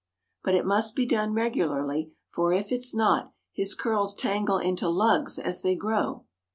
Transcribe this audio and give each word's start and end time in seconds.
But 0.43 0.55
it 0.55 0.65
must 0.65 0.95
be 0.95 1.05
done 1.05 1.35
regularly, 1.35 2.11
for 2.31 2.51
if 2.53 2.71
it's 2.71 2.95
not, 2.95 3.33
his 3.53 3.75
curls 3.75 4.15
tangle 4.15 4.57
into 4.57 4.89
lugs 4.89 5.37
as 5.37 5.61
they 5.61 5.75
grow. 5.75 6.25